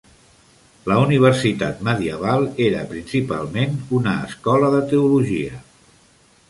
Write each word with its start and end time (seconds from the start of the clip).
La 0.91 0.95
universitat 1.01 1.83
medieval 1.89 2.47
era 2.69 2.81
principalment 2.95 3.77
una 4.01 4.15
escola 4.31 4.75
de 4.79 4.83
teologia. 4.95 5.63